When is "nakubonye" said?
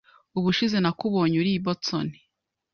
0.79-1.35